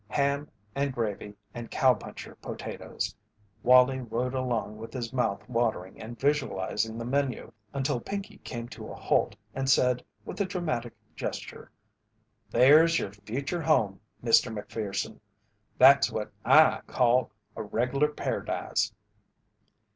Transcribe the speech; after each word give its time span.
Ham 0.07 0.49
and 0.73 0.91
gravy 0.95 1.35
and 1.53 1.69
cowpuncher 1.69 2.33
potatoes! 2.41 3.13
Wallie 3.61 3.99
rode 3.99 4.33
along 4.33 4.77
with 4.77 4.93
his 4.93 5.13
mouth 5.13 5.47
watering 5.47 6.01
and 6.01 6.19
visualizing 6.19 6.97
the 6.97 7.05
menu 7.05 7.51
until 7.71 7.99
Pinkey 7.99 8.37
came 8.39 8.67
to 8.69 8.91
a 8.91 8.95
halt 8.95 9.35
and 9.53 9.69
said 9.69 10.03
with 10.25 10.41
a 10.41 10.45
dramatic 10.45 10.95
gesture: 11.15 11.69
"There's 12.49 12.97
your 12.97 13.11
future 13.11 13.61
home, 13.61 13.99
Mr. 14.23 14.51
Macpherson! 14.51 15.19
That's 15.77 16.11
what 16.11 16.31
I 16.43 16.81
call 16.87 17.29
a 17.55 17.61
reg'lar 17.61 18.07
paradise." 18.07 18.91